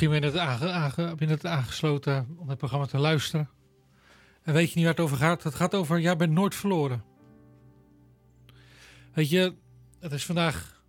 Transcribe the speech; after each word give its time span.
Misschien 0.00 0.20
ben 0.20 0.32
net 0.32 0.40
aange, 0.40 1.14
net 1.18 1.46
aangesloten 1.46 2.36
om 2.36 2.48
het 2.48 2.58
programma 2.58 2.86
te 2.86 2.98
luisteren. 2.98 3.48
En 4.42 4.54
weet 4.54 4.68
je 4.68 4.74
niet 4.74 4.84
waar 4.84 4.94
het 4.94 5.02
over 5.02 5.16
gaat? 5.16 5.42
Het 5.42 5.54
gaat 5.54 5.74
over, 5.74 6.00
jij 6.00 6.16
bent 6.16 6.32
nooit 6.32 6.54
verloren. 6.54 7.04
Weet 9.12 9.28
je, 9.28 9.54
het 10.00 10.12
is 10.12 10.26
vandaag 10.26 10.82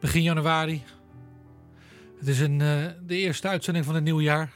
begin 0.00 0.22
januari. 0.22 0.82
Het 2.18 2.28
is 2.28 2.40
een, 2.40 2.60
uh, 2.60 2.86
de 3.02 3.16
eerste 3.16 3.48
uitzending 3.48 3.84
van 3.84 3.94
het 3.94 4.04
nieuwe 4.04 4.22
jaar. 4.22 4.52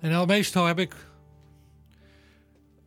En 0.00 0.12
al 0.12 0.26
meestal 0.26 0.66
heb 0.66 0.78
ik, 0.78 0.94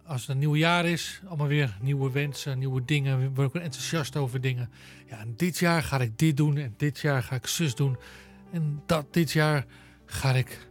als 0.06 0.22
het 0.22 0.30
een 0.30 0.40
nieuw 0.40 0.56
jaar 0.56 0.86
is, 0.86 1.22
allemaal 1.28 1.48
weer 1.48 1.78
nieuwe 1.82 2.12
wensen, 2.12 2.60
nieuwe 2.60 2.86
dingen. 2.86 3.34
Word 3.34 3.56
ik 3.56 3.62
enthousiast 3.62 4.16
over 4.16 4.42
dingen. 4.42 4.70
Ja, 5.10 5.20
en 5.20 5.34
dit 5.36 5.58
jaar 5.58 5.84
ga 5.84 6.00
ik 6.00 6.18
dit 6.18 6.38
doen 6.38 6.58
en 6.58 6.74
dit 6.78 7.00
jaar 7.00 7.24
ga 7.24 7.36
ik 7.36 7.48
zus 7.48 7.76
doen. 7.76 7.98
En 8.54 8.84
dat 8.86 9.14
dit 9.14 9.32
jaar 9.32 9.66
ga 10.06 10.32
ik 10.32 10.68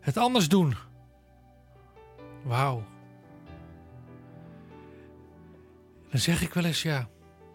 het 0.00 0.16
anders 0.16 0.48
doen. 0.48 0.74
Wauw. 2.42 2.84
Dan 6.10 6.20
zeg 6.20 6.42
ik 6.42 6.54
wel 6.54 6.64
eens 6.64 6.82
ja, 6.82 7.08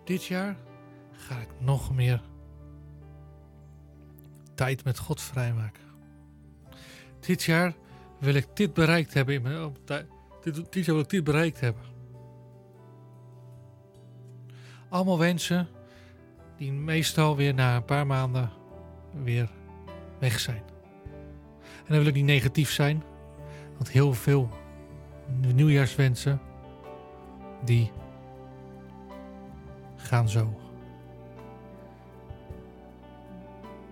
dit 0.04 0.26
jaar 0.26 0.58
ga 1.12 1.40
ik 1.40 1.50
nog 1.60 1.96
meer 1.96 2.22
tijd 4.54 4.84
met 4.84 4.98
God 4.98 5.22
vrijmaken. 5.22 5.84
Dit 7.20 7.44
jaar 7.44 7.74
wil 8.20 8.34
ik 8.34 8.48
dit 8.54 8.74
bereikt 8.74 9.14
hebben 9.14 9.34
dit, 10.44 10.56
dit 10.74 10.86
jaar 10.86 10.96
wil 10.96 11.04
ik 11.04 11.10
dit 11.10 11.24
bereikt 11.24 11.60
hebben. 11.60 11.84
Allemaal 14.90 15.20
wensen 15.20 15.68
die 16.58 16.72
meestal 16.72 17.36
weer 17.36 17.54
na 17.54 17.76
een 17.76 17.86
paar 17.86 18.08
maanden 18.08 18.52
weer 19.24 19.50
weg 20.20 20.40
zijn. 20.40 20.64
En 21.78 21.92
dan 21.94 21.98
wil 21.98 22.08
ik 22.08 22.14
niet 22.14 22.26
negatief 22.26 22.72
zijn, 22.72 23.04
want 23.76 23.90
heel 23.90 24.14
veel 24.14 24.50
nieuwjaarswensen 25.54 26.42
die 27.64 27.92
gaan 29.96 30.30
zo. 30.30 30.60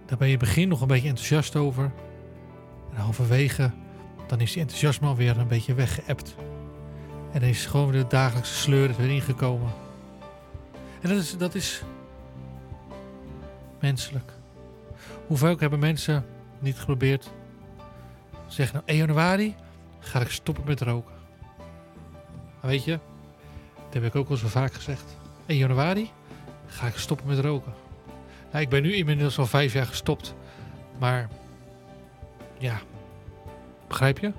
Daar 0.05 0.17
ben 0.17 0.27
je 0.27 0.37
begin 0.37 0.67
nog 0.67 0.81
een 0.81 0.87
beetje 0.87 1.07
enthousiast 1.07 1.55
over. 1.55 1.91
En 2.93 3.01
halverwege, 3.01 3.71
dan 4.27 4.39
is 4.39 4.51
die 4.51 4.61
enthousiasme 4.61 5.07
alweer 5.07 5.37
een 5.37 5.47
beetje 5.47 5.73
weggeëpt. 5.73 6.35
En 7.31 7.39
dan 7.39 7.49
is 7.49 7.65
gewoon 7.65 7.91
de 7.91 8.07
dagelijkse 8.07 8.53
sleur 8.53 8.89
er 8.89 8.95
weer 8.95 9.09
ingekomen. 9.09 9.71
En 11.01 11.09
dat 11.09 11.17
is, 11.17 11.37
dat 11.37 11.55
is 11.55 11.83
menselijk. 13.79 14.31
Hoe 15.33 15.41
vaak 15.41 15.59
hebben 15.59 15.79
mensen 15.79 16.25
niet 16.59 16.77
geprobeerd 16.79 17.31
zeggen, 18.47 18.75
nou 18.75 18.87
1 18.87 18.97
januari 18.97 19.55
ga 19.99 20.19
ik 20.19 20.29
stoppen 20.29 20.63
met 20.65 20.81
roken. 20.81 21.13
Weet 22.59 22.83
je, 22.83 22.99
dat 23.75 23.93
heb 23.93 24.03
ik 24.03 24.15
ook 24.15 24.29
al 24.29 24.35
zo 24.35 24.47
vaak 24.47 24.73
gezegd. 24.73 25.17
1 25.45 25.57
januari 25.57 26.09
ga 26.65 26.87
ik 26.87 26.95
stoppen 26.95 27.27
met 27.27 27.39
roken. 27.39 27.73
Nou, 28.51 28.63
ik 28.63 28.69
ben 28.69 28.81
nu 28.81 28.93
inmiddels 28.95 29.37
al 29.37 29.45
vijf 29.45 29.73
jaar 29.73 29.85
gestopt. 29.85 30.35
Maar 30.99 31.29
ja, 32.57 32.81
begrijp 33.87 34.19
je? 34.19 34.31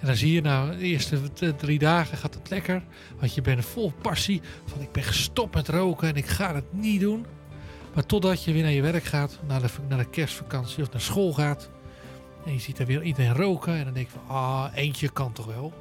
En 0.00 0.06
dan 0.06 0.16
zie 0.16 0.32
je 0.32 0.40
nou, 0.40 0.76
de 0.76 0.84
eerste 0.84 1.20
drie 1.56 1.78
dagen 1.78 2.16
gaat 2.16 2.34
het 2.34 2.50
lekker. 2.50 2.82
Want 3.18 3.34
je 3.34 3.40
bent 3.40 3.64
vol 3.64 3.92
passie 4.02 4.40
van 4.64 4.80
ik 4.80 4.92
ben 4.92 5.02
gestopt 5.02 5.54
met 5.54 5.68
roken 5.68 6.08
en 6.08 6.14
ik 6.14 6.26
ga 6.26 6.54
het 6.54 6.72
niet 6.72 7.00
doen. 7.00 7.26
Maar 7.94 8.06
totdat 8.06 8.44
je 8.44 8.52
weer 8.52 8.62
naar 8.62 8.72
je 8.72 8.82
werk 8.82 9.04
gaat, 9.04 9.38
naar 9.46 9.60
de, 9.60 9.68
naar 9.88 9.98
de 9.98 10.10
kerstvakantie 10.10 10.82
of 10.82 10.92
naar 10.92 11.00
school 11.00 11.32
gaat. 11.32 11.70
En 12.44 12.52
je 12.52 12.58
ziet 12.58 12.76
daar 12.76 12.86
weer 12.86 13.02
iedereen 13.02 13.34
roken. 13.34 13.74
En 13.74 13.84
dan 13.84 13.94
denk 13.94 14.06
je 14.06 14.12
van, 14.12 14.36
ah, 14.36 14.66
eentje 14.74 15.08
kan 15.08 15.32
toch 15.32 15.46
wel. 15.46 15.72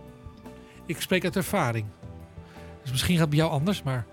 Ik 0.86 1.02
spreek 1.02 1.24
uit 1.24 1.36
ervaring. 1.36 1.86
Dus 2.82 2.92
misschien 2.92 3.14
gaat 3.14 3.22
het 3.22 3.30
bij 3.30 3.40
jou 3.40 3.52
anders, 3.52 3.84
maar... 3.84 4.06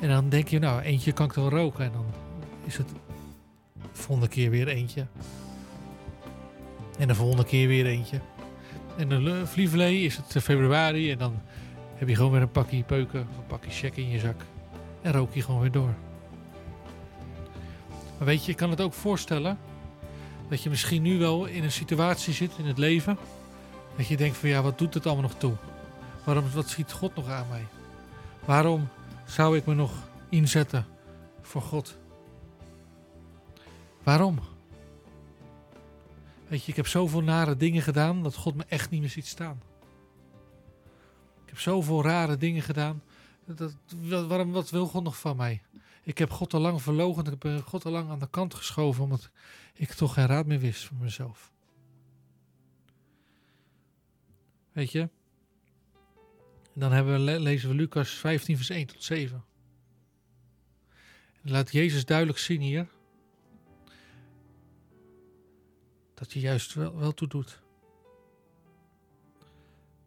En 0.00 0.08
dan 0.08 0.28
denk 0.28 0.48
je, 0.48 0.58
nou, 0.58 0.80
eentje 0.80 1.12
kan 1.12 1.26
ik 1.26 1.32
wel 1.32 1.48
roken. 1.48 1.84
En 1.84 1.92
dan 1.92 2.04
is 2.64 2.76
het 2.76 2.88
de 2.88 3.88
volgende 3.92 4.28
keer 4.28 4.50
weer 4.50 4.68
eentje. 4.68 5.06
En 6.98 7.08
de 7.08 7.14
volgende 7.14 7.44
keer 7.44 7.68
weer 7.68 7.86
eentje. 7.86 8.20
En 8.96 9.08
de 9.08 9.46
Vlievelee 9.46 10.00
is 10.02 10.16
het 10.16 10.42
februari. 10.42 11.10
En 11.10 11.18
dan 11.18 11.42
heb 11.94 12.08
je 12.08 12.14
gewoon 12.14 12.30
weer 12.30 12.42
een 12.42 12.50
pakje 12.50 12.82
peuken, 12.82 13.20
een 13.20 13.46
pakje 13.46 13.70
check 13.70 13.96
in 13.96 14.08
je 14.08 14.18
zak. 14.18 14.40
En 15.02 15.12
rook 15.12 15.34
je 15.34 15.42
gewoon 15.42 15.60
weer 15.60 15.70
door. 15.70 15.94
Maar 18.18 18.26
weet 18.26 18.44
je, 18.44 18.50
ik 18.50 18.56
kan 18.56 18.70
het 18.70 18.80
ook 18.80 18.92
voorstellen 18.92 19.58
dat 20.48 20.62
je 20.62 20.70
misschien 20.70 21.02
nu 21.02 21.18
wel 21.18 21.46
in 21.46 21.64
een 21.64 21.72
situatie 21.72 22.32
zit 22.32 22.52
in 22.58 22.66
het 22.66 22.78
leven. 22.78 23.18
Dat 23.96 24.06
je 24.06 24.16
denkt 24.16 24.36
van 24.36 24.48
ja, 24.48 24.62
wat 24.62 24.78
doet 24.78 24.94
het 24.94 25.06
allemaal 25.06 25.22
nog 25.22 25.38
toe? 25.38 25.54
Waarom, 26.24 26.44
wat 26.54 26.68
ziet 26.68 26.92
God 26.92 27.14
nog 27.14 27.28
aan 27.28 27.48
mij? 27.48 27.66
Waarom 28.44 28.88
zou 29.26 29.56
ik 29.56 29.66
me 29.66 29.74
nog 29.74 29.92
inzetten 30.28 30.86
voor 31.42 31.62
God? 31.62 31.96
Waarom? 34.02 34.38
Weet 36.48 36.64
je, 36.64 36.70
ik 36.70 36.76
heb 36.76 36.86
zoveel 36.86 37.22
nare 37.22 37.56
dingen 37.56 37.82
gedaan 37.82 38.22
dat 38.22 38.34
God 38.34 38.54
me 38.54 38.64
echt 38.68 38.90
niet 38.90 39.00
meer 39.00 39.10
ziet 39.10 39.26
staan. 39.26 39.62
Ik 41.44 41.50
heb 41.50 41.58
zoveel 41.58 42.02
rare 42.02 42.36
dingen 42.36 42.62
gedaan. 42.62 43.02
Dat, 43.46 43.74
waarom, 44.28 44.52
wat 44.52 44.70
wil 44.70 44.86
God 44.86 45.02
nog 45.02 45.18
van 45.18 45.36
mij? 45.36 45.62
Ik 46.04 46.18
heb 46.18 46.30
God 46.30 46.54
al 46.54 46.60
lang 46.60 46.82
verlogen. 46.82 47.24
Ik 47.24 47.42
heb 47.42 47.62
God 47.66 47.84
al 47.84 47.92
lang 47.92 48.10
aan 48.10 48.18
de 48.18 48.30
kant 48.30 48.54
geschoven. 48.54 49.02
Omdat 49.02 49.30
ik 49.74 49.92
toch 49.92 50.14
geen 50.14 50.26
raad 50.26 50.46
meer 50.46 50.58
wist 50.58 50.84
voor 50.84 50.96
mezelf. 50.96 51.52
Weet 54.72 54.92
je? 54.92 55.08
Dan 56.74 56.92
hebben 56.92 57.24
we, 57.24 57.40
lezen 57.40 57.68
we 57.68 57.74
Lucas 57.74 58.10
15, 58.10 58.56
vers 58.56 58.70
1 58.70 58.86
tot 58.86 59.02
7. 59.02 59.44
En 61.42 61.50
laat 61.50 61.72
Jezus 61.72 62.04
duidelijk 62.04 62.38
zien 62.38 62.60
hier. 62.60 62.88
Dat 66.14 66.32
je 66.32 66.40
juist 66.40 66.74
wel, 66.74 66.96
wel 66.96 67.14
toe 67.14 67.28
doet. 67.28 67.62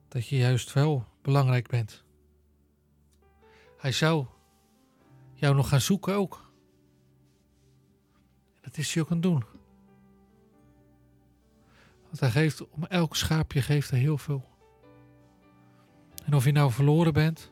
Dat 0.08 0.28
je 0.28 0.38
juist 0.38 0.74
wel 0.74 1.08
belangrijk 1.22 1.68
bent. 1.68 2.04
Hij 3.78 3.92
zou 3.92 4.26
jou 5.40 5.56
nog 5.56 5.70
gaan 5.70 5.82
zoeken 5.82 6.16
ook. 6.16 6.52
Dat 8.62 8.78
is 8.78 8.94
hij 8.94 9.04
ook 9.04 9.10
aan 9.10 9.18
het 9.18 9.24
doen. 9.24 9.44
Want 12.06 12.20
hij 12.20 12.30
geeft, 12.30 12.70
om 12.70 12.84
elk 12.84 13.16
schaapje 13.16 13.62
geeft 13.62 13.90
hij 13.90 14.00
heel 14.00 14.18
veel. 14.18 14.46
En 16.26 16.34
of 16.34 16.46
je 16.46 16.52
nou 16.52 16.72
verloren 16.72 17.14
bent, 17.14 17.52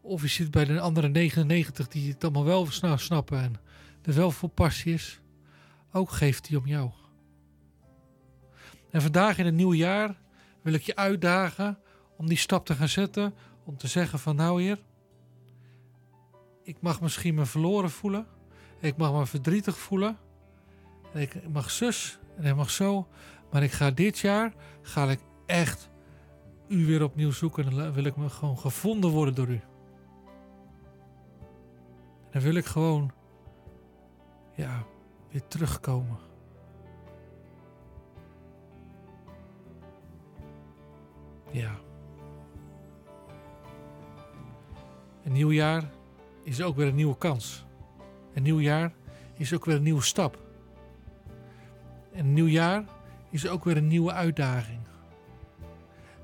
of 0.00 0.22
je 0.22 0.28
zit 0.28 0.50
bij 0.50 0.64
de 0.64 0.80
andere 0.80 1.08
99 1.08 1.88
die 1.88 2.12
het 2.12 2.24
allemaal 2.24 2.44
wel 2.44 2.66
snappen 2.96 3.40
en 3.40 3.54
er 4.02 4.14
wel 4.14 4.30
vol 4.30 4.48
passie 4.48 4.92
is, 4.92 5.20
ook 5.92 6.10
geeft 6.10 6.48
hij 6.48 6.58
om 6.58 6.66
jou. 6.66 6.90
En 8.90 9.02
vandaag 9.02 9.38
in 9.38 9.44
het 9.44 9.54
nieuwe 9.54 9.76
jaar 9.76 10.16
wil 10.62 10.72
ik 10.72 10.82
je 10.82 10.96
uitdagen 10.96 11.78
om 12.16 12.28
die 12.28 12.36
stap 12.36 12.66
te 12.66 12.74
gaan 12.74 12.88
zetten, 12.88 13.34
om 13.64 13.76
te 13.76 13.86
zeggen 13.86 14.18
van 14.18 14.36
nou 14.36 14.62
heer, 14.62 14.78
ik 16.64 16.76
mag 16.80 17.00
misschien 17.00 17.34
me 17.34 17.46
verloren 17.46 17.90
voelen, 17.90 18.26
ik 18.78 18.96
mag 18.96 19.12
me 19.12 19.26
verdrietig 19.26 19.78
voelen, 19.78 20.18
en 21.12 21.20
ik 21.20 21.48
mag 21.48 21.70
zus 21.70 22.18
en 22.36 22.44
ik 22.44 22.56
mag 22.56 22.70
zo, 22.70 23.08
maar 23.50 23.62
ik 23.62 23.72
ga 23.72 23.90
dit 23.90 24.18
jaar, 24.18 24.54
ga 24.82 25.10
ik 25.10 25.20
echt 25.46 25.90
u 26.68 26.86
weer 26.86 27.02
opnieuw 27.02 27.30
zoeken 27.30 27.64
en 27.64 27.74
dan 27.76 27.92
wil 27.92 28.04
ik 28.04 28.16
me 28.16 28.28
gewoon 28.28 28.58
gevonden 28.58 29.10
worden 29.10 29.34
door 29.34 29.48
u. 29.48 29.60
En 32.20 32.40
dan 32.40 32.42
wil 32.42 32.54
ik 32.54 32.64
gewoon, 32.64 33.12
ja, 34.54 34.84
weer 35.30 35.46
terugkomen. 35.46 36.18
Ja. 41.50 41.74
Een 45.24 45.32
nieuw 45.32 45.52
jaar 45.52 45.90
is 46.44 46.62
ook 46.62 46.76
weer 46.76 46.86
een 46.86 46.94
nieuwe 46.94 47.18
kans. 47.18 47.64
Een 48.34 48.42
nieuw 48.42 48.60
jaar 48.60 48.92
is 49.36 49.52
ook 49.54 49.64
weer 49.64 49.76
een 49.76 49.82
nieuwe 49.82 50.02
stap. 50.02 50.38
En 52.12 52.24
een 52.24 52.32
nieuw 52.32 52.46
jaar 52.46 52.84
is 53.30 53.48
ook 53.48 53.64
weer 53.64 53.76
een 53.76 53.88
nieuwe 53.88 54.12
uitdaging. 54.12 54.80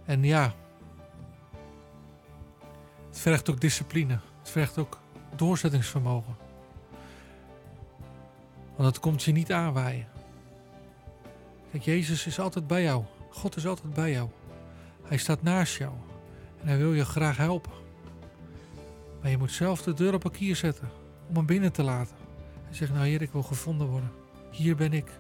En 0.05 0.25
ja, 0.25 0.55
het 3.09 3.19
vergt 3.19 3.51
ook 3.51 3.61
discipline. 3.61 4.19
Het 4.39 4.51
vergt 4.51 4.79
ook 4.79 5.01
doorzettingsvermogen. 5.37 6.37
Want 8.77 8.89
het 8.89 9.01
komt 9.01 9.23
je 9.23 9.33
niet 9.33 9.53
aanwaaien. 9.53 10.07
Kijk, 11.71 11.83
Jezus 11.83 12.27
is 12.27 12.39
altijd 12.39 12.67
bij 12.67 12.83
jou. 12.83 13.05
God 13.31 13.57
is 13.57 13.67
altijd 13.67 13.95
bij 13.95 14.11
jou. 14.11 14.29
Hij 15.03 15.17
staat 15.17 15.43
naast 15.43 15.77
jou. 15.77 15.93
En 16.61 16.67
hij 16.69 16.79
wil 16.79 16.93
je 16.93 17.05
graag 17.05 17.37
helpen. 17.37 17.73
Maar 19.21 19.31
je 19.31 19.39
moet 19.39 19.53
zelf 19.53 19.83
de 19.83 19.95
deur 19.95 20.15
op 20.15 20.25
een 20.25 20.31
kier 20.31 20.57
zetten. 20.57 20.89
Om 21.29 21.37
hem 21.37 21.47
binnen 21.47 21.73
te 21.73 21.83
laten. 21.83 22.17
En 22.69 22.75
zeggen, 22.75 22.97
nou 22.97 23.09
Heer, 23.09 23.23
ik 23.23 23.33
wil 23.33 23.43
gevonden 23.43 23.87
worden. 23.87 24.13
Hier 24.51 24.77
ben 24.77 24.93
ik. 24.93 25.11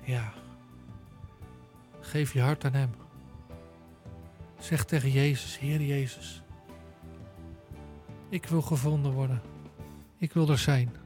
Ja. 0.00 0.32
Geef 2.00 2.32
je 2.32 2.40
hart 2.40 2.64
aan 2.64 2.72
Hem. 2.72 2.90
Zeg 4.58 4.84
tegen 4.84 5.10
Jezus, 5.10 5.58
Heer 5.58 5.82
Jezus. 5.82 6.42
Ik 8.28 8.46
wil 8.46 8.62
gevonden 8.62 9.12
worden. 9.12 9.42
Ik 10.18 10.32
wil 10.32 10.48
er 10.48 10.58
zijn. 10.58 10.96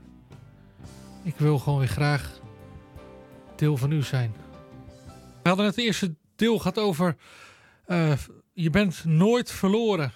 Ik 1.22 1.36
wil 1.36 1.58
gewoon 1.58 1.78
weer 1.78 1.88
graag 1.88 2.40
deel 3.56 3.76
van 3.76 3.92
u 3.92 4.02
zijn. 4.02 4.34
We 5.42 5.48
hadden 5.48 5.66
het 5.66 5.78
eerste 5.78 6.14
deel 6.36 6.58
gehad 6.58 6.78
over 6.78 7.16
uh, 7.86 8.12
je 8.52 8.70
bent 8.70 9.04
nooit 9.04 9.50
verloren. 9.50 10.12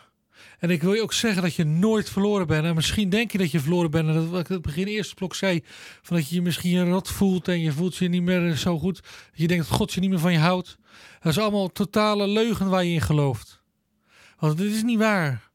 En 0.58 0.70
ik 0.70 0.82
wil 0.82 0.92
je 0.92 1.02
ook 1.02 1.12
zeggen 1.12 1.42
dat 1.42 1.54
je 1.54 1.64
nooit 1.64 2.10
verloren 2.10 2.46
bent. 2.46 2.64
En 2.64 2.74
misschien 2.74 3.08
denk 3.08 3.32
je 3.32 3.38
dat 3.38 3.50
je 3.50 3.60
verloren 3.60 3.90
bent. 3.90 4.08
En 4.08 4.14
dat 4.14 4.28
wat 4.28 4.40
ik 4.40 4.48
het 4.48 4.62
begin 4.62 4.86
eerste 4.86 5.14
blok 5.14 5.34
zei. 5.34 5.64
Van 6.02 6.16
dat 6.16 6.28
je 6.28 6.34
je 6.34 6.42
misschien 6.42 6.90
rot 6.90 7.08
voelt. 7.08 7.48
En 7.48 7.60
je 7.60 7.72
voelt 7.72 7.96
je 7.96 8.08
niet 8.08 8.22
meer 8.22 8.56
zo 8.56 8.78
goed. 8.78 9.00
Je 9.32 9.46
denkt 9.46 9.68
dat 9.68 9.76
God 9.76 9.92
je 9.92 10.00
niet 10.00 10.10
meer 10.10 10.18
van 10.18 10.32
je 10.32 10.38
houdt. 10.38 10.76
Dat 11.20 11.32
is 11.32 11.38
allemaal 11.38 11.68
totale 11.68 12.28
leugen 12.28 12.68
waar 12.68 12.84
je 12.84 12.92
in 12.92 13.00
gelooft. 13.00 13.62
Want 14.38 14.58
dit 14.58 14.72
is 14.72 14.82
niet 14.82 14.98
waar. 14.98 15.50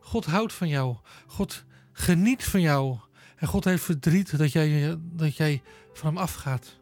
God 0.00 0.24
houdt 0.24 0.52
van 0.52 0.68
jou. 0.68 0.96
God 1.26 1.64
geniet 1.92 2.44
van 2.44 2.60
jou. 2.60 2.98
En 3.36 3.48
God 3.48 3.64
heeft 3.64 3.84
verdriet 3.84 4.38
dat 4.38 4.52
jij, 4.52 4.96
dat 4.98 5.36
jij 5.36 5.62
van 5.92 6.08
hem 6.08 6.18
afgaat. 6.18 6.76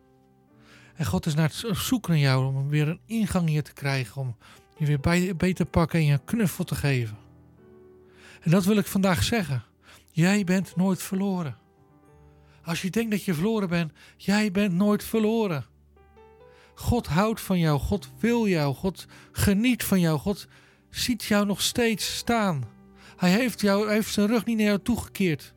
En 0.95 1.07
God 1.07 1.27
is 1.27 1.35
naar 1.35 1.49
het 1.49 1.77
zoeken 1.77 2.13
naar 2.13 2.21
jou 2.21 2.55
om 2.55 2.69
weer 2.69 2.89
een 2.89 3.01
ingang 3.07 3.49
hier 3.49 3.63
te 3.63 3.73
krijgen. 3.73 4.21
Om 4.21 4.37
je 4.77 4.87
weer 4.87 5.01
beter 5.37 5.55
te 5.55 5.65
pakken 5.65 5.99
en 5.99 6.05
je 6.05 6.13
een 6.13 6.25
knuffel 6.25 6.65
te 6.65 6.75
geven. 6.75 7.17
En 8.41 8.51
dat 8.51 8.65
wil 8.65 8.77
ik 8.77 8.87
vandaag 8.87 9.23
zeggen. 9.23 9.63
Jij 10.11 10.45
bent 10.45 10.77
nooit 10.77 11.03
verloren. 11.03 11.57
Als 12.65 12.83
je 12.83 12.91
denkt 12.91 13.11
dat 13.11 13.25
je 13.25 13.35
verloren 13.35 13.69
bent, 13.69 13.93
jij 14.17 14.51
bent 14.51 14.75
nooit 14.75 15.05
verloren. 15.05 15.67
God 16.75 17.07
houdt 17.07 17.41
van 17.41 17.59
jou, 17.59 17.79
God 17.79 18.11
wil 18.19 18.49
jou, 18.49 18.75
God 18.75 19.07
geniet 19.33 19.85
van 19.85 20.01
jou, 20.01 20.19
God 20.19 20.49
ziet 20.91 21.25
jou 21.25 21.47
nog 21.47 21.61
steeds 21.61 22.17
staan. 22.17 22.65
Hij 23.17 23.31
heeft, 23.31 23.61
jou, 23.61 23.91
heeft 23.91 24.13
zijn 24.13 24.27
rug 24.27 24.45
niet 24.45 24.57
naar 24.57 24.67
jou 24.67 24.79
toegekeerd. 24.83 25.55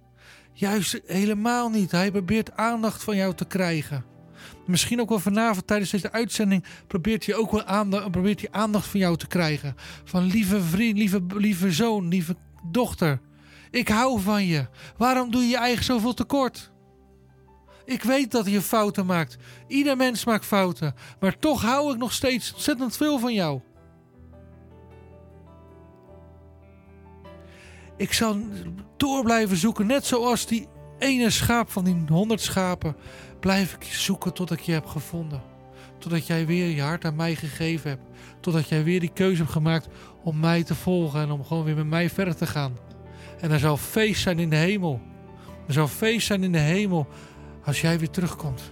Juist 0.53 1.01
helemaal 1.05 1.69
niet. 1.69 1.91
Hij 1.91 2.11
probeert 2.11 2.55
aandacht 2.55 3.03
van 3.03 3.15
jou 3.15 3.33
te 3.33 3.45
krijgen. 3.45 4.05
Misschien 4.65 5.01
ook 5.01 5.09
wel 5.09 5.19
vanavond 5.19 5.67
tijdens 5.67 5.89
deze 5.89 6.11
uitzending 6.11 6.63
probeert 6.87 7.25
hij 7.25 7.35
ook 7.35 7.51
wel 7.51 7.63
aandacht, 7.63 8.11
probeert 8.11 8.39
hij 8.39 8.51
aandacht 8.51 8.87
van 8.87 8.99
jou 8.99 9.17
te 9.17 9.27
krijgen. 9.27 9.75
Van 10.03 10.23
lieve 10.23 10.61
vriend, 10.61 10.97
lieve, 10.97 11.21
lieve 11.27 11.71
zoon, 11.71 12.07
lieve 12.07 12.35
dochter. 12.63 13.19
Ik 13.71 13.87
hou 13.87 14.21
van 14.21 14.45
je. 14.45 14.67
Waarom 14.97 15.31
doe 15.31 15.41
je 15.41 15.47
je 15.47 15.57
eigen 15.57 15.85
zoveel 15.85 16.13
tekort? 16.13 16.71
Ik 17.85 18.03
weet 18.03 18.31
dat 18.31 18.47
je 18.47 18.61
fouten 18.61 19.05
maakt. 19.05 19.37
Ieder 19.67 19.97
mens 19.97 20.25
maakt 20.25 20.45
fouten. 20.45 20.95
Maar 21.19 21.39
toch 21.39 21.61
hou 21.61 21.93
ik 21.93 21.97
nog 21.97 22.13
steeds 22.13 22.53
ontzettend 22.53 22.97
veel 22.97 23.19
van 23.19 23.33
jou. 23.33 23.61
Ik 27.97 28.13
zal 28.13 28.37
door 28.97 29.23
blijven 29.23 29.57
zoeken, 29.57 29.87
net 29.87 30.05
zoals 30.05 30.45
die 30.45 30.67
ene 30.99 31.29
schaap 31.29 31.71
van 31.71 31.83
die 31.83 32.03
honderd 32.07 32.41
schapen. 32.41 32.95
Blijf 33.39 33.73
ik 33.73 33.83
zoeken 33.83 34.33
tot 34.33 34.51
ik 34.51 34.59
je 34.59 34.71
heb 34.71 34.85
gevonden. 34.85 35.41
Totdat 35.97 36.27
jij 36.27 36.45
weer 36.45 36.67
je 36.75 36.81
hart 36.81 37.05
aan 37.05 37.15
mij 37.15 37.35
gegeven 37.35 37.89
hebt. 37.89 38.09
Totdat 38.39 38.67
jij 38.67 38.83
weer 38.83 38.99
die 38.99 39.13
keuze 39.13 39.41
hebt 39.41 39.51
gemaakt 39.51 39.87
om 40.23 40.39
mij 40.39 40.63
te 40.63 40.75
volgen 40.75 41.21
en 41.21 41.31
om 41.31 41.45
gewoon 41.45 41.63
weer 41.63 41.75
met 41.75 41.87
mij 41.87 42.09
verder 42.09 42.35
te 42.35 42.45
gaan. 42.45 42.77
En 43.39 43.51
er 43.51 43.59
zal 43.59 43.77
feest 43.77 44.21
zijn 44.21 44.39
in 44.39 44.49
de 44.49 44.55
hemel. 44.55 45.01
Er 45.67 45.73
zal 45.73 45.87
feest 45.87 46.27
zijn 46.27 46.43
in 46.43 46.51
de 46.51 46.57
hemel 46.57 47.07
als 47.65 47.81
jij 47.81 47.99
weer 47.99 48.09
terugkomt. 48.09 48.71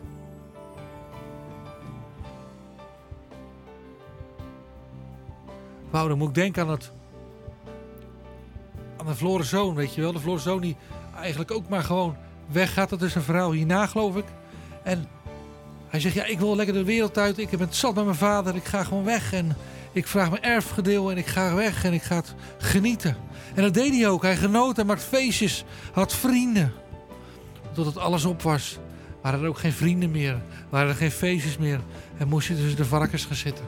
Wauw, 5.89 6.07
dan 6.07 6.17
moet 6.17 6.27
ik 6.27 6.35
denken 6.35 6.63
aan 6.63 6.69
het. 6.69 6.91
aan 8.97 9.05
de 9.05 9.15
verloren 9.15 9.45
zoon, 9.45 9.75
weet 9.75 9.93
je 9.93 10.01
wel. 10.01 10.11
De 10.11 10.19
verloren 10.19 10.43
zoon 10.43 10.61
die 10.61 10.75
eigenlijk 11.15 11.51
ook 11.51 11.69
maar 11.69 11.83
gewoon 11.83 12.15
weggaat. 12.51 12.89
Dat 12.89 13.01
is 13.01 13.15
een 13.15 13.21
verhaal 13.21 13.51
hierna, 13.51 13.87
geloof 13.87 14.15
ik. 14.15 14.25
En 14.85 15.07
hij 15.87 15.99
zegt, 15.99 16.15
ja, 16.15 16.25
ik 16.25 16.39
wil 16.39 16.55
lekker 16.55 16.73
de 16.73 16.83
wereld 16.83 17.17
uit. 17.17 17.37
Ik 17.37 17.57
ben 17.57 17.67
zat 17.69 17.95
met 17.95 18.03
mijn 18.03 18.17
vader. 18.17 18.55
Ik 18.55 18.65
ga 18.65 18.83
gewoon 18.83 19.03
weg. 19.03 19.33
En 19.33 19.55
ik 19.91 20.07
vraag 20.07 20.29
mijn 20.29 20.43
erfgedeel 20.43 21.11
en 21.11 21.17
ik 21.17 21.27
ga 21.27 21.55
weg 21.55 21.83
en 21.83 21.93
ik 21.93 22.01
ga 22.01 22.15
het 22.15 22.33
genieten. 22.57 23.17
En 23.55 23.63
dat 23.63 23.73
deed 23.73 23.93
hij 23.93 24.07
ook. 24.07 24.21
Hij 24.21 24.37
genoot, 24.37 24.75
hij 24.75 24.85
maakte 24.85 25.05
feestjes. 25.05 25.63
Had 25.91 26.15
vrienden. 26.15 26.73
Totdat 27.73 27.97
alles 27.97 28.25
op 28.25 28.41
was. 28.41 28.77
Waren 29.21 29.41
er 29.41 29.47
ook 29.47 29.59
geen 29.59 29.73
vrienden 29.73 30.11
meer. 30.11 30.41
Waren 30.69 30.89
er 30.89 30.95
geen 30.95 31.11
feestjes 31.11 31.57
meer. 31.57 31.79
En 32.17 32.27
moest 32.27 32.47
je 32.47 32.55
tussen 32.55 32.75
de 32.75 32.85
varkens 32.85 33.25
gaan 33.25 33.35
zitten. 33.35 33.65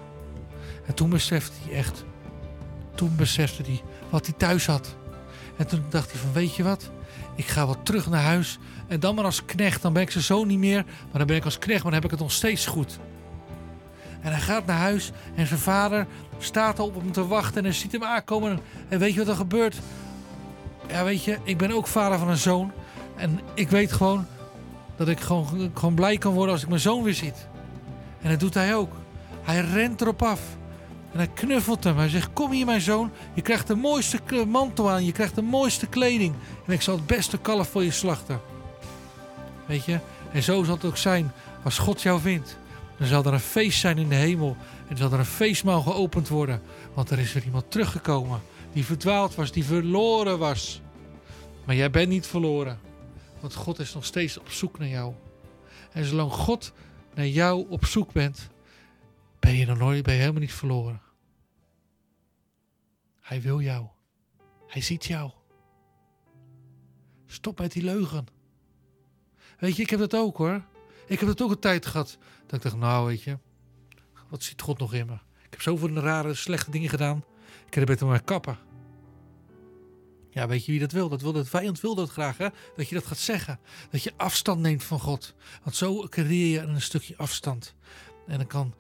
En 0.86 0.94
toen 0.94 1.10
besefte 1.10 1.56
hij 1.64 1.78
echt. 1.78 2.04
Toen 2.96 3.16
besefte 3.16 3.64
hij 3.64 3.82
wat 4.10 4.26
hij 4.26 4.36
thuis 4.38 4.66
had. 4.66 4.96
En 5.58 5.68
toen 5.68 5.84
dacht 5.90 6.12
hij 6.12 6.22
van, 6.22 6.34
weet 6.34 6.56
je 6.56 6.64
wat? 6.64 6.90
Ik 7.36 7.46
ga 7.46 7.66
wel 7.66 7.84
terug 7.84 8.10
naar 8.10 8.24
huis. 8.24 8.58
En 8.88 9.00
dan 9.00 9.16
maar 9.16 9.26
als 9.26 9.46
knecht. 9.46 9.82
Dan 9.82 9.94
ben 9.94 10.02
ik 10.02 10.12
zijn 10.12 10.24
zoon 10.24 10.48
niet 10.48 10.60
meer. 10.60 10.84
Maar 10.86 11.18
dan 11.18 11.28
ben 11.28 11.36
ik 11.36 11.46
als 11.46 11.60
knecht. 11.60 11.84
Maar 11.84 11.92
dan 11.92 12.02
heb 12.02 12.04
ik 12.04 12.12
het 12.12 12.20
nog 12.20 12.32
steeds 12.32 12.66
goed. 12.66 13.00
En 14.22 14.32
hij 14.32 14.42
gaat 14.42 14.66
naar 14.66 14.78
huis. 14.78 15.12
En 15.36 15.48
zijn 15.48 15.60
vader 15.60 16.08
staat 16.38 16.80
op 16.80 16.96
hem 16.96 17.12
te 17.12 17.28
wachten. 17.28 17.58
En 17.58 17.64
hij 17.64 17.74
ziet 17.74 17.92
hem 17.92 18.04
aankomen. 18.04 18.60
En 18.90 19.00
weet 19.00 19.14
je 19.14 19.20
wat 19.20 19.28
er 19.28 19.36
gebeurt? 19.36 19.80
Ja, 20.88 21.04
weet 21.04 21.24
je. 21.24 21.38
Ik 21.44 21.58
ben 21.58 21.72
ook 21.72 21.88
vader 21.88 22.20
van 22.20 22.30
een 22.30 22.38
zoon. 22.38 22.72
En 23.16 23.40
ik 23.54 23.70
weet 23.70 23.92
gewoon 23.92 24.26
dat 24.96 25.08
ik 25.08 25.20
gewoon, 25.20 25.72
gewoon 25.74 25.94
blij 25.94 26.18
kan 26.18 26.34
worden 26.34 26.54
als 26.54 26.64
ik 26.64 26.70
mijn 26.70 26.82
zoon 26.82 27.04
weer 27.04 27.14
ziet. 27.14 27.48
En 28.22 28.30
dat 28.30 28.40
doet 28.40 28.54
hij 28.54 28.76
ook. 28.76 28.94
Hij 29.42 29.60
rent 29.60 30.02
erop 30.02 30.22
af. 30.22 30.42
En 31.12 31.18
hij 31.18 31.28
knuffelt 31.28 31.84
hem. 31.84 31.98
Hij 31.98 32.10
zegt: 32.10 32.34
Kom 32.34 32.52
hier, 32.52 32.66
mijn 32.66 32.82
zoon. 32.82 33.12
Je 33.34 33.42
krijgt 33.42 33.68
de 33.68 33.76
mooiste 33.76 34.46
mantel 34.48 34.90
aan. 34.90 35.06
Je 35.06 35.12
krijgt 35.12 35.36
de 35.36 35.42
mooiste 35.42 35.88
kleding. 35.88 36.36
En 36.66 36.74
ik 36.74 36.82
zal 36.82 36.96
het 36.96 37.08
beste 37.08 37.38
kalf 37.38 37.70
voor 37.70 37.84
je 37.84 37.92
slachten. 37.92 38.42
Weet 39.66 39.86
je? 39.86 40.00
En 40.32 40.44
zo 40.44 40.64
zal 40.64 40.76
het 40.76 40.86
ook 40.86 40.98
zijn 40.98 41.32
als 41.64 41.78
God 41.78 42.02
jou 42.02 42.22
vindt. 42.22 42.58
Dan 42.98 43.08
zal 43.08 43.24
er 43.24 43.34
een 43.34 43.40
feest 43.40 43.80
zijn 43.80 43.98
in 43.98 44.10
de 44.10 44.16
hemel. 44.16 44.58
En 44.88 44.98
zal 44.98 45.12
er 45.12 45.20
een 45.20 45.26
feestmaal 45.26 45.82
geopend 45.82 46.28
worden. 46.28 46.62
Want 46.94 47.10
er 47.10 47.20
is 47.20 47.36
er 47.36 47.44
iemand 47.44 47.72
teruggekomen. 47.72 48.42
Die 48.74 48.86
verdwaald 48.86 49.36
was, 49.36 49.52
die 49.52 49.66
verloren 49.66 50.40
was. 50.40 50.82
Maar 51.66 51.76
jij 51.76 51.92
bent 51.92 52.10
niet 52.10 52.28
verloren. 52.28 52.80
Want 53.40 53.54
God 53.54 53.80
is 53.80 53.94
nog 53.94 54.06
steeds 54.06 54.38
op 54.38 54.50
zoek 54.50 54.80
naar 54.80 54.88
jou. 54.88 55.14
En 55.92 56.06
zolang 56.06 56.32
God 56.32 56.72
naar 57.14 57.28
jou 57.28 57.66
op 57.70 57.86
zoek 57.86 58.12
bent, 58.12 58.48
ben 59.40 59.56
je 59.56 59.66
nog 59.66 59.78
nooit, 59.78 60.04
ben 60.04 60.14
je 60.14 60.20
helemaal 60.20 60.42
niet 60.42 60.54
verloren. 60.54 61.02
Hij 63.22 63.42
wil 63.42 63.62
jou. 63.62 63.88
Hij 64.68 64.82
ziet 64.82 65.06
jou. 65.06 65.32
Stop 67.26 67.60
met 67.60 67.72
die 67.72 67.84
leugen. 67.84 68.26
Weet 69.60 69.76
je, 69.76 69.82
ik 69.82 69.90
heb 69.90 70.00
dat 70.00 70.16
ook 70.16 70.38
hoor. 70.38 70.66
Ik 71.08 71.20
heb 71.20 71.28
dat 71.28 71.42
ook 71.42 71.52
een 71.52 71.60
tijd 71.60 71.86
gehad. 71.86 72.18
Dat 72.46 72.54
ik 72.54 72.62
dacht, 72.62 72.76
nou 72.76 73.08
weet 73.08 73.22
je, 73.24 73.38
wat 74.30 74.44
ziet 74.44 74.62
God 74.62 74.80
nog 74.80 74.94
in 74.94 75.06
me? 75.06 75.14
Ik 75.14 75.54
heb 75.54 75.62
zoveel 75.62 75.90
rare, 75.90 76.34
slechte 76.34 76.72
dingen 76.72 76.90
gedaan. 76.90 77.24
Ik 77.66 77.74
heb 77.74 77.84
er 77.84 77.86
beter 77.86 78.08
maar 78.08 78.24
kappen. 78.24 78.58
Ja, 80.30 80.48
weet 80.48 80.66
je 80.66 80.72
wie 80.72 80.82
dat 80.82 80.92
wil? 80.92 81.10
Dat 81.10 81.22
wil 81.22 81.34
dat 81.34 81.48
vijand 81.48 81.82
wil 81.82 81.96
dat 81.96 82.10
graag, 82.10 82.38
hè? 82.38 82.48
Dat 82.76 82.90
je 82.90 82.96
dat 82.96 83.06
gaat 83.06 83.18
zeggen. 83.18 83.60
Dat 83.90 84.04
je 84.04 84.14
afstand 84.18 84.60
neemt 84.60 84.84
van 84.84 85.00
God. 85.00 85.36
Want 85.64 85.76
zo 85.76 86.08
creëer 86.08 86.52
je 86.52 86.60
een 86.60 86.82
stukje 86.82 87.18
afstand. 87.18 87.76
En 88.28 88.38
dan 88.38 88.48
kan, 88.48 88.74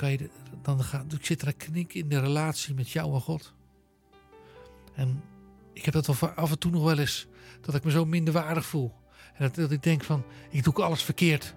kan 0.00 0.10
je, 0.10 0.30
dan 0.62 0.84
gaat, 0.84 1.04
zit 1.20 1.42
er 1.42 1.48
een 1.48 1.56
knik 1.56 1.94
in 1.94 2.08
de 2.08 2.20
relatie 2.20 2.74
met 2.74 2.90
jou 2.90 3.14
en 3.14 3.20
God. 3.20 3.54
En 4.94 5.22
ik 5.72 5.84
heb 5.84 5.94
dat 5.94 6.36
af 6.36 6.50
en 6.50 6.58
toe 6.58 6.70
nog 6.70 6.84
wel 6.84 6.98
eens. 6.98 7.26
Dat 7.60 7.74
ik 7.74 7.84
me 7.84 7.90
zo 7.90 8.04
minder 8.04 8.32
waardig 8.32 8.66
voel. 8.66 8.94
En 9.34 9.44
dat, 9.44 9.54
dat 9.54 9.70
ik 9.70 9.82
denk 9.82 10.04
van, 10.04 10.24
ik 10.50 10.64
doe 10.64 10.74
alles 10.74 11.02
verkeerd. 11.02 11.54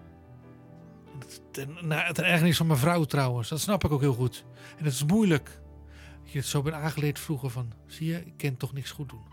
Ten, 1.51 1.77
ten 2.13 2.25
ergernis 2.25 2.57
van 2.57 2.67
mijn 2.67 2.79
vrouw 2.79 3.03
trouwens. 3.03 3.49
Dat 3.49 3.59
snap 3.59 3.83
ik 3.83 3.91
ook 3.91 4.01
heel 4.01 4.13
goed. 4.13 4.45
En 4.77 4.83
het 4.83 4.93
is 4.93 5.03
moeilijk. 5.03 5.61
Dat 6.23 6.31
je 6.31 6.37
het 6.37 6.47
zo 6.47 6.61
bent 6.61 6.75
aangeleerd 6.75 7.19
vroeger 7.19 7.49
van, 7.49 7.73
zie 7.85 8.07
je, 8.07 8.25
ik 8.25 8.37
kan 8.37 8.57
toch 8.57 8.73
niks 8.73 8.91
goed 8.91 9.09
doen. 9.09 9.23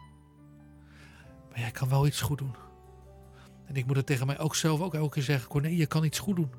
Maar 1.50 1.60
jij 1.60 1.70
kan 1.70 1.88
wel 1.88 2.06
iets 2.06 2.20
goed 2.20 2.38
doen. 2.38 2.54
En 3.66 3.76
ik 3.76 3.86
moet 3.86 3.96
het 3.96 4.06
tegen 4.06 4.26
mij 4.26 4.38
ook 4.38 4.54
zelf 4.54 4.80
ook 4.80 4.94
elke 4.94 5.14
keer 5.14 5.22
zeggen. 5.22 5.62
Nee, 5.62 5.76
je 5.76 5.86
kan 5.86 6.04
iets 6.04 6.18
goed 6.18 6.36
doen. 6.36 6.50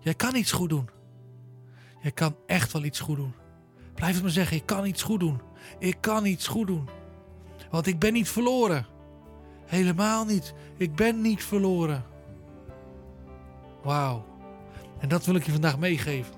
Jij 0.00 0.14
kan 0.14 0.34
iets 0.34 0.52
goed 0.52 0.68
doen. 0.68 0.88
Jij 2.02 2.12
kan 2.12 2.36
echt 2.46 2.72
wel 2.72 2.84
iets 2.84 3.00
goed 3.00 3.16
doen. 3.16 3.34
Blijf 3.94 4.14
het 4.14 4.22
maar 4.22 4.32
zeggen, 4.32 4.56
ik 4.56 4.66
kan 4.66 4.86
iets 4.86 5.02
goed 5.02 5.20
doen. 5.20 5.40
Ik 5.78 5.96
kan 6.00 6.24
iets 6.24 6.46
goed 6.46 6.66
doen. 6.66 6.88
Want 7.70 7.86
ik 7.86 7.98
ben 7.98 8.12
niet 8.12 8.28
verloren. 8.28 8.86
Helemaal 9.66 10.24
niet. 10.24 10.54
Ik 10.76 10.94
ben 10.94 11.20
niet 11.20 11.44
verloren. 11.44 12.04
Wauw. 13.82 14.24
En 14.98 15.08
dat 15.08 15.26
wil 15.26 15.34
ik 15.34 15.44
je 15.44 15.52
vandaag 15.52 15.78
meegeven. 15.78 16.34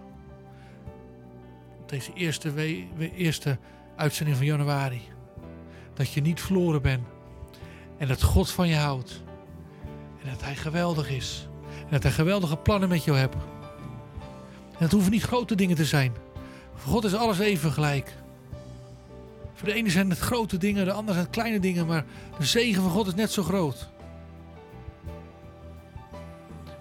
Deze 1.87 2.12
eerste, 2.12 2.52
eerste 2.99 3.59
uitzending 3.97 4.37
van 4.37 4.47
januari. 4.47 5.02
Dat 5.94 6.12
je 6.12 6.21
niet 6.21 6.40
verloren 6.40 6.83
bent. 6.83 7.06
En 7.99 8.09
dat 8.09 8.23
God 8.23 8.50
van 8.50 8.68
je 8.68 8.76
houdt. 8.76 9.23
En 10.23 10.30
dat 10.30 10.42
Hij 10.42 10.56
geweldig 10.56 11.11
is. 11.11 11.49
En 11.85 11.90
dat 11.90 12.02
hij 12.02 12.12
geweldige 12.12 12.56
plannen 12.56 12.88
met 12.88 13.04
jou 13.04 13.18
hebt. 13.18 13.37
En 14.78 14.83
het 14.85 14.93
hoeven 14.93 15.11
niet 15.11 15.23
grote 15.23 15.54
dingen 15.54 15.76
te 15.76 15.85
zijn. 15.85 16.12
Voor 16.75 16.93
God 16.93 17.04
is 17.04 17.14
alles 17.14 17.38
even 17.38 17.73
gelijk. 17.73 18.12
Voor 19.54 19.69
de 19.69 19.75
ene 19.75 19.90
zijn 19.90 20.11
het 20.11 20.19
grote 20.19 20.57
dingen, 20.57 20.85
de 20.85 20.93
andere 20.93 21.12
zijn 21.12 21.25
het 21.25 21.35
kleine 21.35 21.61
dingen, 21.61 21.87
maar 21.87 22.04
de 22.38 22.45
zegen 22.45 22.83
van 22.83 22.90
God 22.90 23.07
is 23.07 23.14
net 23.14 23.33
zo 23.33 23.43
groot. 23.43 23.88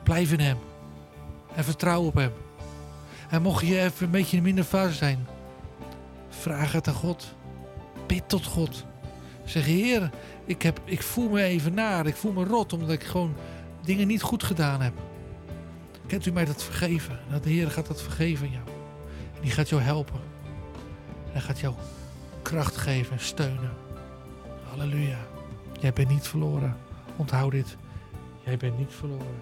Blijf 0.04 0.32
in 0.32 0.40
Hem. 0.40 0.58
En 1.56 1.64
vertrouw 1.64 2.04
op 2.04 2.16
Hem. 2.16 2.32
En 3.30 3.42
mocht 3.42 3.68
je 3.68 3.80
even 3.82 4.06
een 4.06 4.12
beetje 4.12 4.38
in 4.38 4.44
minder 4.44 4.64
fase 4.64 4.94
zijn, 4.94 5.28
vraag 6.30 6.72
het 6.72 6.88
aan 6.88 6.94
God. 6.94 7.36
Bid 8.08 8.30
tot 8.30 8.46
God. 8.46 8.86
Zeg, 9.46 9.66
Heer, 9.66 10.10
ik, 10.46 10.62
heb, 10.62 10.82
ik 10.86 11.02
voel 11.02 11.30
me 11.30 11.44
even 11.44 11.74
naar. 11.74 12.06
Ik 12.06 12.16
voel 12.16 12.32
me 12.32 12.44
rot 12.44 12.74
omdat 12.74 12.90
ik 12.90 13.04
gewoon 13.04 13.36
dingen 13.82 14.08
niet 14.08 14.22
goed 14.22 14.44
gedaan 14.44 14.82
heb. 14.82 14.94
Kent 16.14 16.26
u 16.26 16.32
mij 16.32 16.46
dat 16.46 16.64
vergeven? 16.64 17.20
Dat 17.32 17.44
de 17.44 17.50
Heer 17.50 17.72
gaat 17.72 17.88
dat 17.88 18.02
vergeven 18.02 18.48
aan 18.48 18.54
jou. 18.54 18.68
En 19.36 19.42
die 19.42 19.52
gaat 19.52 19.70
jou 19.70 19.82
helpen. 19.82 20.20
En 21.26 21.32
hij 21.32 21.42
gaat 21.42 21.60
jou 21.60 21.76
kracht 22.42 22.78
geven 22.78 23.12
en 23.12 23.20
steunen. 23.20 23.74
Halleluja. 24.70 25.18
Jij 25.80 25.94
bent 25.94 26.10
niet 26.10 26.28
verloren. 26.28 26.78
Onthoud 27.16 27.52
dit. 27.52 27.78
Jij 28.44 28.58
bent 28.58 28.78
niet 28.78 28.92
verloren. 28.94 29.42